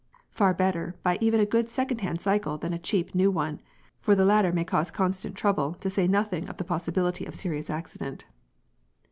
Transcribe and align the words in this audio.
Far 0.31 0.55
better 0.55 0.95
buy 1.03 1.19
even 1.21 1.39
a 1.39 1.45
good 1.45 1.69
second 1.69 2.01
hand 2.01 2.21
cycle 2.21 2.57
than 2.57 2.73
a 2.73 2.79
"cheap" 2.79 3.13
new 3.13 3.29
one, 3.29 3.61
for 3.99 4.15
the 4.15 4.25
latter 4.25 4.51
may 4.51 4.63
cause 4.65 4.89
constant 4.89 5.35
trouble, 5.35 5.75
to 5.75 5.91
say 5.91 6.07
nothing 6.07 6.49
of 6.49 6.57
the 6.57 6.63
possibility 6.63 7.23
of 7.23 7.35
serious 7.35 7.69
accident. 7.69 8.25